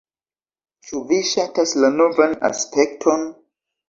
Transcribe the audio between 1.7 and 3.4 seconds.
la novan aspekton?